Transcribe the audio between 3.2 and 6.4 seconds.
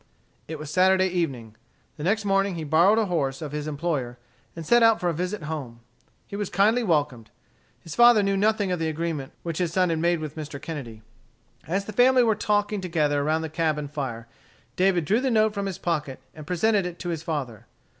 of his employer and set out for a visit home. He